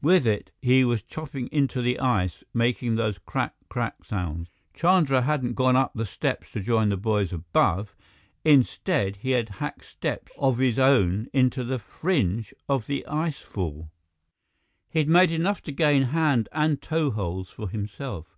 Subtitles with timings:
[0.00, 4.48] With it, he was chopping into the ice, making those "Crack crack" sounds.
[4.72, 7.96] Chandra hadn't gone up the steps to join the boys above.
[8.44, 13.88] Instead, he had hacked steps of his own into the fringe of the icefall!
[14.90, 18.36] He'd made enough to gain hand and toeholds for himself.